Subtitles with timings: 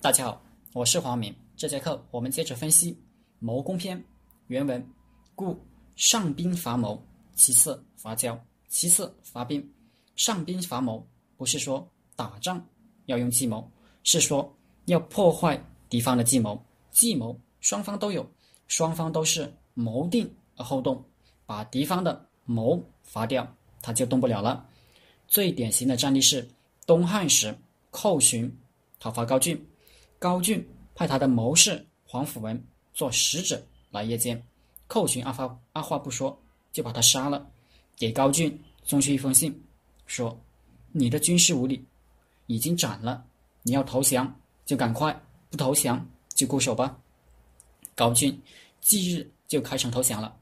[0.00, 0.40] 大家好，
[0.74, 1.34] 我是黄明。
[1.56, 2.92] 这节课我们接着分析
[3.40, 3.98] 《谋攻篇》
[4.46, 4.86] 原文。
[5.34, 5.58] 故
[5.96, 8.38] 上兵伐谋，其次伐交，
[8.68, 9.68] 其次伐兵。
[10.14, 11.04] 上兵伐谋，
[11.36, 12.64] 不是说打仗
[13.06, 13.68] 要用计谋，
[14.04, 16.64] 是说要破坏敌方的计谋。
[16.92, 18.24] 计谋双方都有，
[18.68, 21.04] 双方都是谋定而后动，
[21.44, 23.52] 把敌方的谋伐掉，
[23.82, 24.64] 他就动不了了。
[25.26, 26.48] 最典型的战例是
[26.86, 27.52] 东汉时
[27.90, 28.48] 寇寻
[29.00, 29.60] 讨伐高峻。
[30.18, 32.60] 高俊派他的谋士黄甫文
[32.92, 34.44] 做使者来谒见，
[34.88, 36.36] 寇寻二话二话不说
[36.72, 37.48] 就把他杀了，
[37.96, 39.62] 给高俊送去一封信，
[40.06, 40.36] 说
[40.90, 41.86] ：“你的军事无力
[42.46, 43.24] 已经斩了，
[43.62, 46.98] 你要投降就赶快，不投降就固守吧。”
[47.94, 48.42] 高俊
[48.80, 50.36] 即日就开城投降了。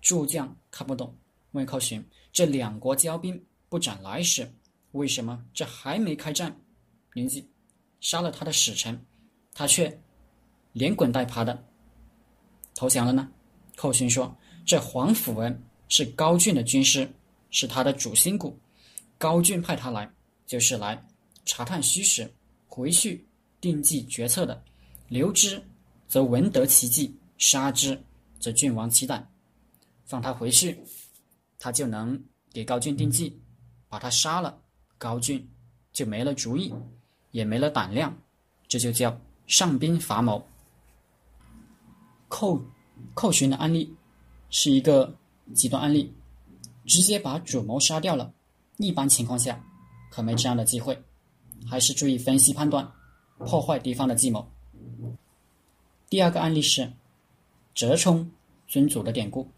[0.00, 1.12] 诸将看不懂，
[1.50, 4.48] 问寇寻：“这两国交兵不斩来使，
[4.92, 6.56] 为什么这还没开战，
[7.14, 7.42] 您就
[8.00, 9.04] 杀了他的使臣？”
[9.58, 10.00] 他却
[10.70, 11.64] 连滚带爬的
[12.76, 13.28] 投降了呢。
[13.74, 14.32] 寇勋说
[14.64, 17.12] ：“这黄甫文是高峻的军师，
[17.50, 18.56] 是他的主心骨。
[19.18, 20.08] 高峻派他来，
[20.46, 21.04] 就是来
[21.44, 22.32] 查探虚实，
[22.68, 23.26] 回去
[23.60, 24.62] 定计决策的。
[25.08, 25.60] 留之
[26.06, 28.00] 则闻得其计，杀之
[28.38, 29.28] 则郡王期待。
[30.04, 30.78] 放他回去，
[31.58, 32.22] 他就能
[32.52, 33.36] 给高峻定计，
[33.88, 34.56] 把他杀了，
[34.98, 35.50] 高峻
[35.92, 36.72] 就没了主意，
[37.32, 38.16] 也没了胆量。
[38.68, 40.46] 这就叫。”上兵伐谋，
[42.28, 42.60] 寇
[43.14, 43.90] 寇寻的案例
[44.50, 45.16] 是一个
[45.54, 46.12] 极端案例，
[46.84, 48.30] 直接把主谋杀掉了。
[48.76, 49.58] 一般情况下，
[50.10, 51.02] 可没这样的机会，
[51.66, 52.86] 还是注意分析判断，
[53.38, 54.46] 破坏敌方的计谋。
[56.10, 56.92] 第二个案例是
[57.74, 58.30] 折冲
[58.66, 59.50] 尊祖的典故。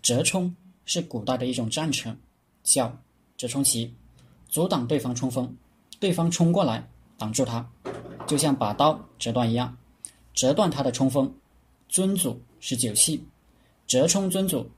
[0.00, 0.54] 折冲
[0.86, 2.16] 是古代的一种战车，
[2.62, 2.98] 叫
[3.36, 3.94] 折冲旗，
[4.48, 5.54] 阻挡对方冲锋，
[6.00, 7.70] 对方冲过来挡住他。
[8.26, 9.76] 就像把刀折断一样，
[10.32, 11.32] 折断他的冲锋。
[11.88, 13.22] 尊祖是酒器，
[13.86, 14.68] 折冲尊祖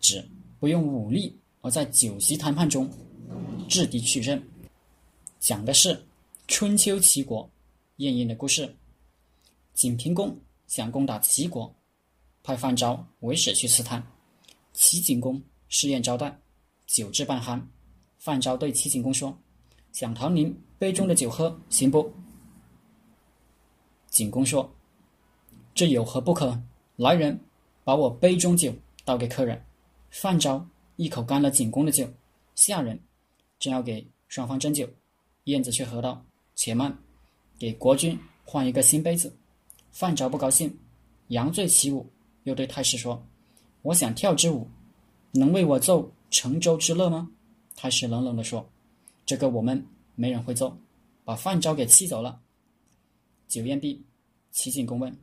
[0.00, 0.26] 指
[0.58, 2.88] 不用武力而在酒席谈判中
[3.68, 4.42] 制敌取胜。
[5.40, 6.02] 讲的是
[6.48, 7.48] 春秋齐国
[7.96, 8.74] 晏婴的故事。
[9.74, 10.34] 景平公
[10.66, 11.74] 想攻打齐国，
[12.42, 14.02] 派范昭为使去刺探。
[14.72, 16.38] 齐景公设宴招待，
[16.86, 17.60] 酒至半酣。
[18.16, 19.36] 范昭对齐景公说
[19.92, 22.10] ：“想讨您杯中的酒喝，行不？”
[24.14, 24.72] 景公说
[25.74, 26.56] ：“这有何不可？
[26.94, 27.36] 来人，
[27.82, 28.72] 把我杯中酒
[29.04, 29.60] 倒给客人。”
[30.08, 30.64] 范昭
[30.94, 32.08] 一口干了景公的酒，
[32.54, 32.96] 下人
[33.58, 34.88] 正要给双方斟酒，
[35.44, 36.24] 燕子却喝道
[36.54, 36.96] ：“且慢，
[37.58, 39.36] 给国君换一个新杯子。”
[39.90, 40.72] 范昭不高兴，
[41.28, 42.08] 扬醉起舞，
[42.44, 43.20] 又对太师说
[43.82, 44.68] ：“我想跳支舞，
[45.32, 47.28] 能为我奏乘舟之乐吗？”
[47.74, 48.64] 太师冷冷地说
[49.26, 50.78] ：“这个我们没人会奏。”
[51.26, 52.40] 把范昭给气走了。
[53.46, 54.02] 酒宴毕，
[54.50, 55.16] 齐景公问：“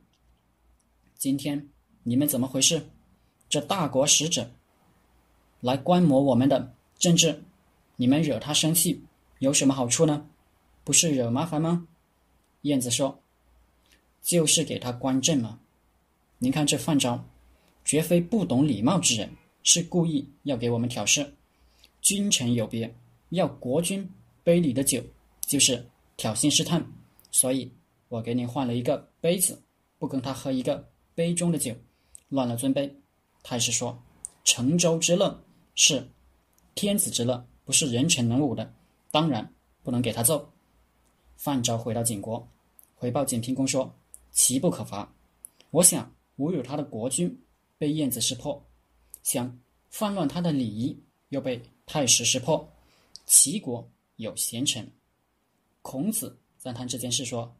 [1.18, 1.68] 今天
[2.02, 2.88] 你们怎么回事？
[3.48, 4.50] 这大国使者
[5.60, 7.42] 来观摩我们的政治，
[7.96, 9.02] 你们惹他生气
[9.40, 10.26] 有什么好处呢？
[10.84, 11.86] 不是惹麻烦吗？”
[12.62, 13.20] 燕子说
[14.22, 15.60] ：“就是给他观政嘛。
[16.38, 17.24] 您看这范昭，
[17.84, 21.34] 绝非不懂礼貌之人，是故意要给我们挑事。
[22.00, 22.94] 君臣有别，
[23.30, 24.08] 要国君
[24.42, 25.02] 杯里的酒，
[25.40, 26.86] 就是挑衅试探，
[27.30, 27.70] 所以。”
[28.12, 29.62] 我给你换了一个杯子，
[29.98, 31.74] 不跟他喝一个杯中的酒，
[32.28, 32.92] 乱了尊卑。
[33.42, 34.02] 太师说
[34.44, 35.42] ：“乘舟之乐
[35.74, 36.06] 是
[36.74, 38.70] 天子之乐，不是人臣能武的，
[39.10, 40.52] 当然不能给他奏。”
[41.38, 42.46] 范昭回到景国，
[42.96, 43.90] 回报景平公说
[44.30, 45.10] ：“其不可伐。
[45.70, 47.42] 我想侮辱他的国君，
[47.78, 48.62] 被晏子识破；
[49.22, 49.58] 想
[49.88, 52.70] 犯乱他的礼仪，又被太师识破。
[53.24, 54.86] 齐国有贤臣，
[55.80, 57.50] 孔子赞叹这件事说。”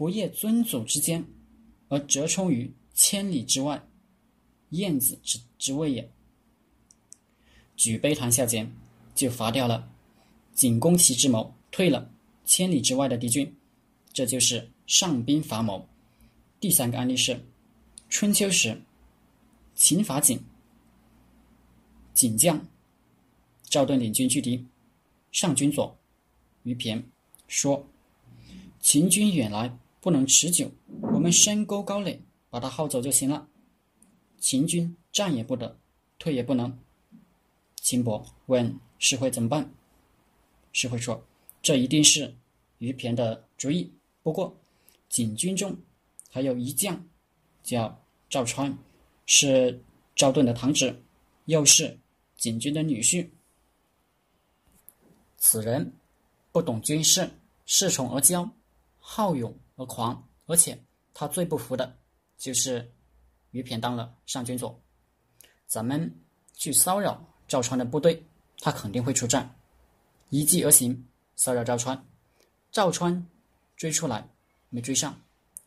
[0.00, 1.26] 不夜尊祖之间，
[1.90, 3.86] 而折冲于千里之外，
[4.70, 6.10] 晏子之之谓也。
[7.76, 8.74] 举杯谈笑间，
[9.14, 9.92] 就伐掉了
[10.54, 12.10] 景公齐之谋，退了
[12.46, 13.54] 千里之外的敌军，
[14.10, 15.86] 这就是上兵伐谋。
[16.58, 17.44] 第三个案例是
[18.08, 18.80] 春秋时
[19.74, 20.42] 秦伐景，
[22.14, 22.66] 景将
[23.64, 24.66] 赵盾领军拒敌，
[25.30, 25.94] 上军左
[26.62, 27.02] 于骈
[27.46, 27.86] 说
[28.80, 30.70] ：“秦军远来。”不能持久，
[31.12, 33.46] 我们深沟高垒，把他耗走就行了。
[34.38, 35.78] 秦军战也不得，
[36.18, 36.78] 退也不能。
[37.76, 39.70] 秦伯问石会怎么办？
[40.72, 41.22] 石会说
[41.60, 42.34] ：“这一定是
[42.78, 43.92] 于骈的主意。
[44.22, 44.56] 不过，
[45.10, 45.76] 景军中
[46.30, 47.06] 还有一将，
[47.62, 48.78] 叫赵川，
[49.26, 49.82] 是
[50.14, 51.02] 赵盾的堂侄，
[51.44, 51.98] 又是
[52.38, 53.28] 景军的女婿。
[55.36, 55.92] 此人
[56.52, 57.30] 不懂军事，
[57.66, 58.48] 恃宠而骄，
[58.98, 60.78] 好勇。”而狂，而且
[61.14, 61.96] 他最不服的
[62.36, 62.92] 就是
[63.50, 64.78] 于偏当了上军佐。
[65.66, 66.14] 咱们
[66.52, 68.22] 去骚扰赵川的部队，
[68.58, 69.56] 他肯定会出战，
[70.28, 72.06] 依计而行，骚扰赵川。
[72.70, 73.26] 赵川
[73.74, 74.28] 追出来
[74.68, 75.18] 没追上，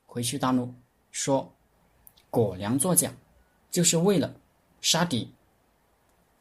[0.06, 0.72] 回去大怒，
[1.10, 1.52] 说
[2.30, 3.12] ：“果粮作假，
[3.72, 4.32] 就是为了
[4.80, 5.34] 杀敌。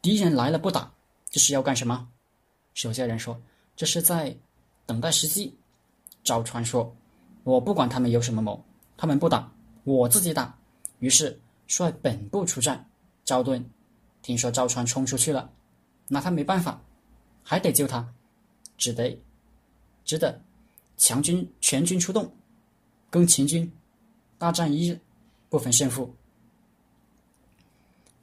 [0.02, 0.92] 敌人来了不打，
[1.30, 2.06] 这是要干什么？”
[2.74, 3.40] 手下人说
[3.74, 4.36] ：“这是在
[4.84, 5.58] 等待时机。”
[6.22, 6.94] 赵川说
[7.44, 8.64] ：“我不管他们有什么谋，
[8.96, 9.52] 他们不打，
[9.84, 10.56] 我自己打。”
[11.00, 12.88] 于是率本部出战。
[13.24, 13.64] 赵盾
[14.20, 15.52] 听说赵川冲出去了，
[16.08, 16.82] 拿他没办法，
[17.42, 18.12] 还得救他，
[18.76, 19.16] 只得
[20.04, 20.42] 只得
[20.96, 22.34] 强军全军出动，
[23.10, 23.72] 跟秦军
[24.38, 25.00] 大战一日，
[25.48, 26.14] 不分胜负。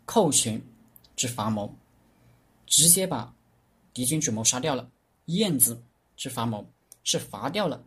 [0.06, 0.62] 寇寻
[1.16, 1.74] 之伐谋，
[2.66, 3.34] 直接把
[3.94, 4.90] 敌军主谋杀掉了；
[5.26, 5.82] 燕子
[6.18, 6.70] 之伐谋，
[7.04, 7.84] 是伐掉了。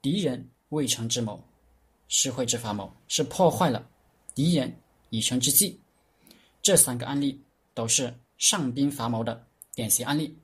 [0.00, 1.42] 敌人未成之谋，
[2.08, 3.86] 施惠之伐谋是破坏了
[4.34, 4.74] 敌人
[5.10, 5.80] 已成之计。
[6.62, 7.40] 这三个案例
[7.74, 10.36] 都是上兵伐谋的典型案例。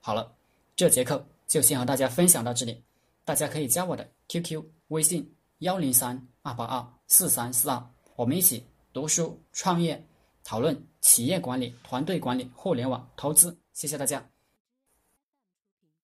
[0.00, 0.30] 好了，
[0.76, 2.82] 这节课就先和大家分享到这里。
[3.24, 10.02] 大家可以加我的 QQ 微信幺零三二八二四三四二，我们一起读书、创业、
[10.42, 13.56] 讨论企业管理、团队管理、互联网投资。
[13.72, 14.22] 谢谢大家。